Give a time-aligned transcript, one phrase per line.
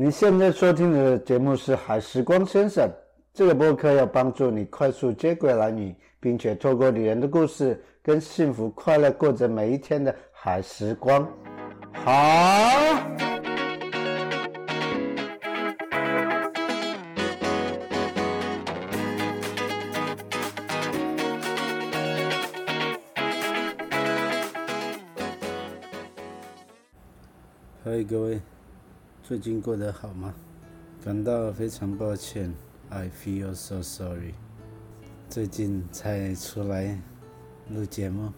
[0.00, 2.88] 你现在收听的节目是《海时光先生》，
[3.34, 11.28] 这个播客要帮助你快速接轨男女，并且透过女人的故事，跟幸福快乐过着每一天的海时光。
[11.92, 12.12] 好，
[27.84, 28.40] 嗨，各位。
[29.28, 30.34] 最近过得好吗？
[31.04, 32.50] 感到非常抱歉
[32.88, 34.32] ，I feel so sorry。
[35.28, 36.98] 最近才出来
[37.68, 38.32] 录节目，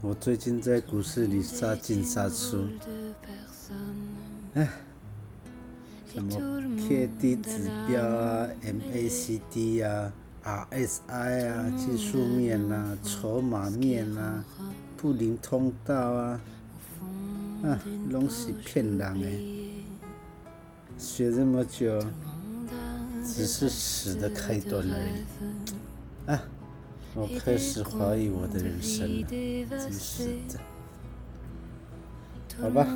[0.00, 2.66] 我最近在股市里杀进杀出，
[4.54, 4.68] 哎，
[6.12, 14.44] 什么 K D 指标啊，M A C D 啊，R S I 啊，技术面啊，筹码面啊，
[14.96, 16.40] 布林通道啊。
[17.64, 19.26] 啊，拢是骗人的！
[20.98, 21.98] 学这么久，
[23.24, 26.30] 只是死的开端而已。
[26.30, 26.42] 啊，
[27.14, 30.60] 我开始怀疑我的人生了，真是的。
[32.60, 32.86] 好吧，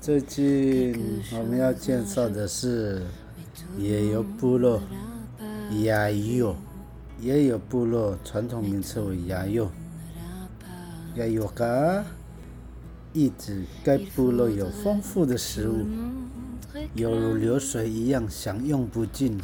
[0.00, 3.02] 最近我们要介绍的是
[3.76, 4.80] 也有部落
[5.82, 6.56] 亚友，
[7.20, 9.70] 也有部落传统名称为亚友，
[11.16, 12.02] 亚友嘎。
[13.12, 15.86] 意指该部落有丰富的食物，
[16.94, 19.38] 犹如流水一样享用不尽。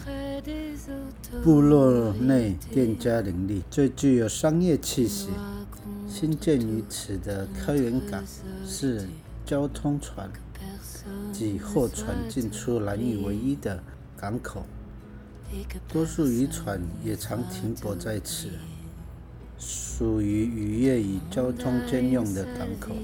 [1.43, 5.29] 部落内店家林立，最具有商业气息。
[6.09, 8.25] 新建于此的开元港
[8.67, 9.07] 是
[9.45, 10.31] 交通船
[11.31, 13.83] 及货船进出南屿唯一的
[14.17, 14.65] 港口，
[15.93, 18.49] 多数渔船也常停泊在此，
[19.59, 22.95] 属于渔业与交通兼用的港口。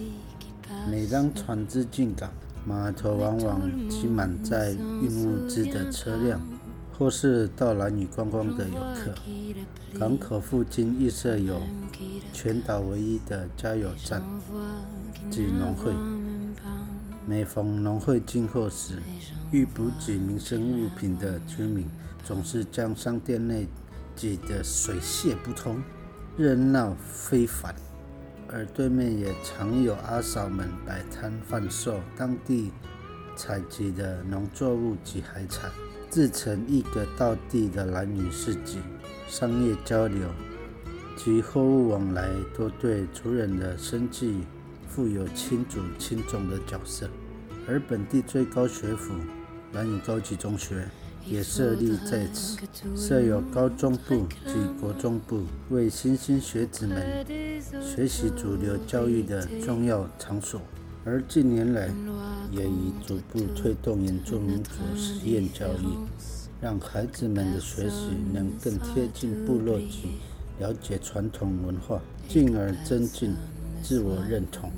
[0.91, 2.31] 每当船只进港，
[2.67, 6.41] 码头往往挤满载运物资的车辆，
[6.97, 9.15] 或是到南屿观光的游客。
[9.98, 11.61] 港口附近亦设有
[12.33, 14.23] 全岛唯一的加油站
[15.30, 15.92] 及农会。
[17.27, 19.03] 每逢农会进货时，
[19.51, 21.86] 欲补给民生物品的居民
[22.23, 23.67] 总是将商店内
[24.14, 25.83] 挤得水泄不通，
[26.36, 27.74] 热闹非凡。
[28.48, 32.70] 而对面也常有阿嫂们摆摊贩售当地
[33.36, 35.70] 采集的农作物及海产，
[36.08, 38.78] 自成一个道地的男女市集。
[39.28, 40.28] 商业交流
[41.16, 44.40] 及货物往来都对族人的生计
[44.88, 47.08] 负有亲祖亲重的角色。
[47.66, 49.14] 而本地最高学府
[49.72, 50.86] 南屿高级中学。
[51.26, 52.58] 也设立在此，
[52.94, 57.24] 设有高中部及国中部，为新兴学子们
[57.80, 60.61] 学习主流教育的重要场所。
[61.05, 61.89] 而近年来，
[62.51, 65.86] 也已逐步推动原住民族实验教育，
[66.61, 70.19] 让孩子们的学习能更贴近部落及
[70.58, 73.35] 了解传统文化，进而增进
[73.83, 74.70] 自我认同。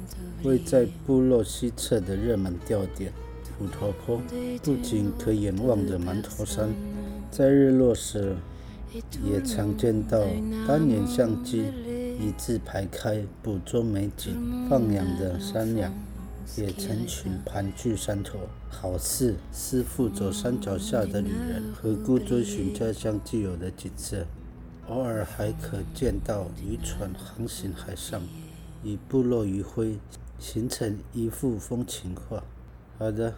[0.43, 3.13] 位在部落西侧的热门钓点。
[3.59, 4.21] 虎头坡
[4.63, 6.69] 不仅可远望着馒头山，
[7.31, 8.37] 在日落时
[9.25, 10.21] 也常见到
[10.67, 11.65] 单眼相机
[12.19, 14.69] 一字排开捕捉美景。
[14.69, 15.93] 放养的山羊
[16.56, 18.38] 也成群盘踞山头，
[18.69, 24.27] 好似师傅走山脚下的旅人，何故追寻家乡既有的景色。
[24.88, 28.22] 偶尔还可见到渔船航行海上，
[28.83, 29.98] 与部落余晖
[30.38, 32.43] 形成一幅风情画。
[32.98, 33.34] 好的。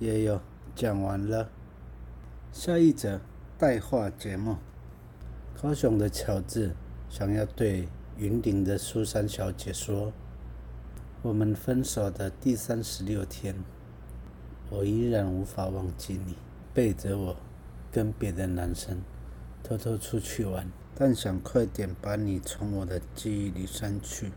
[0.00, 0.40] 也有
[0.76, 1.48] 讲完了，
[2.52, 3.20] 下一则
[3.58, 4.54] 带话节目。
[5.60, 6.70] 高雄的乔治
[7.10, 10.12] 想要对云顶的苏珊小姐说
[11.22, 13.54] ：“我们分手的第三十六天，
[14.70, 16.34] 我依然无法忘记你，
[16.74, 17.36] 背着我
[17.92, 19.00] 跟别的男生
[19.62, 24.32] 偷偷出去玩，但想快点把你从我的记忆里删去，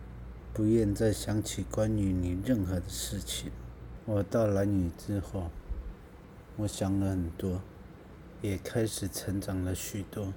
[0.54, 3.52] 不愿再想起关于你任何的事情。”
[4.06, 5.50] 我到蓝屿之后，
[6.56, 7.64] 我想了很多，
[8.44, 10.32] 也开始成长了许多。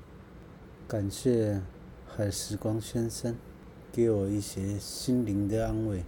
[0.89, 1.61] 感谢
[2.17, 3.35] 海时光先生
[3.91, 6.05] 给我一些心灵的安慰。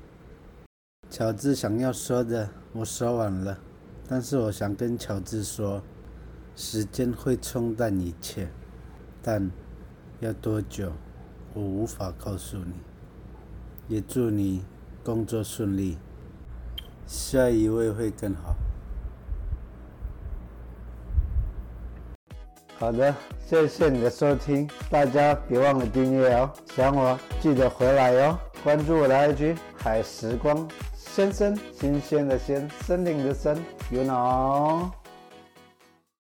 [1.11, 3.59] 乔治想要说的我说完了，
[4.07, 5.83] 但是我想跟乔治说，
[6.55, 8.49] 时间会冲淡一切，
[9.21, 9.51] 但
[10.21, 10.93] 要多久，
[11.55, 12.75] 我无法告诉你。
[13.89, 14.65] 也祝你
[15.03, 15.99] 工作顺利。
[17.05, 18.55] 下一位会更好。
[22.79, 23.15] 好的，
[23.49, 26.51] 谢谢你的收听，大家别忘了订阅哦。
[26.75, 33.57] 想我记得回来哟，关注我的 IG 海时光先生，新鲜的鲜，森林的森
[33.91, 34.91] ，you know。